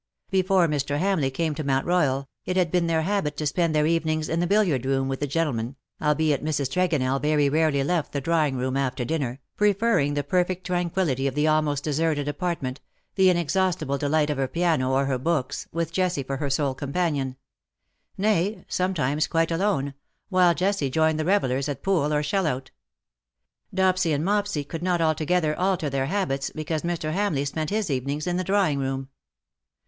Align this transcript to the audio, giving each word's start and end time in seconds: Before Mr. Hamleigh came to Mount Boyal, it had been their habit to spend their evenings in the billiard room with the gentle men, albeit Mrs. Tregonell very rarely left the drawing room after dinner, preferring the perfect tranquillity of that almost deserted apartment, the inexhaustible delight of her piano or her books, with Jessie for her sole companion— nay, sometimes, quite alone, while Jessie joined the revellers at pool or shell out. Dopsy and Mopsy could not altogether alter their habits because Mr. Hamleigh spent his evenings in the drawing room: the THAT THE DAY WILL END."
Before 0.31 0.67
Mr. 0.67 0.97
Hamleigh 0.97 1.29
came 1.31 1.53
to 1.53 1.63
Mount 1.63 1.85
Boyal, 1.85 2.25
it 2.43 2.57
had 2.57 2.71
been 2.71 2.87
their 2.87 3.03
habit 3.03 3.37
to 3.37 3.45
spend 3.45 3.75
their 3.75 3.85
evenings 3.85 4.29
in 4.29 4.39
the 4.39 4.47
billiard 4.47 4.83
room 4.83 5.07
with 5.07 5.19
the 5.19 5.27
gentle 5.27 5.53
men, 5.53 5.75
albeit 6.01 6.43
Mrs. 6.43 6.71
Tregonell 6.71 7.21
very 7.21 7.49
rarely 7.49 7.83
left 7.83 8.11
the 8.11 8.19
drawing 8.19 8.55
room 8.57 8.75
after 8.75 9.05
dinner, 9.05 9.39
preferring 9.55 10.15
the 10.15 10.23
perfect 10.23 10.65
tranquillity 10.65 11.27
of 11.27 11.35
that 11.35 11.45
almost 11.45 11.83
deserted 11.83 12.27
apartment, 12.27 12.81
the 13.13 13.29
inexhaustible 13.29 13.99
delight 13.99 14.31
of 14.31 14.39
her 14.39 14.47
piano 14.47 14.91
or 14.91 15.05
her 15.05 15.19
books, 15.19 15.67
with 15.71 15.91
Jessie 15.91 16.23
for 16.23 16.37
her 16.37 16.49
sole 16.49 16.73
companion— 16.73 17.35
nay, 18.17 18.65
sometimes, 18.67 19.27
quite 19.27 19.51
alone, 19.51 19.93
while 20.29 20.55
Jessie 20.55 20.89
joined 20.89 21.19
the 21.19 21.25
revellers 21.25 21.69
at 21.69 21.83
pool 21.83 22.11
or 22.11 22.23
shell 22.23 22.47
out. 22.47 22.71
Dopsy 23.71 24.13
and 24.15 24.25
Mopsy 24.25 24.63
could 24.63 24.81
not 24.81 24.99
altogether 24.99 25.55
alter 25.59 25.91
their 25.91 26.07
habits 26.07 26.49
because 26.49 26.81
Mr. 26.81 27.13
Hamleigh 27.13 27.45
spent 27.45 27.69
his 27.69 27.91
evenings 27.91 28.25
in 28.25 28.37
the 28.37 28.43
drawing 28.43 28.79
room: 28.79 28.79
the 28.79 28.85
THAT 28.87 28.95
THE 28.95 28.95
DAY 28.95 28.97
WILL 28.97 29.03
END." 29.03 29.07